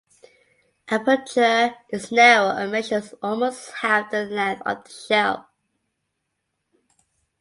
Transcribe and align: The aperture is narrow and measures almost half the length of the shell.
The 0.89 0.95
aperture 0.95 1.75
is 1.91 2.11
narrow 2.11 2.47
and 2.57 2.71
measures 2.71 3.13
almost 3.21 3.69
half 3.81 4.09
the 4.09 4.25
length 4.25 4.63
of 4.65 4.83
the 4.83 4.89
shell. 4.89 5.47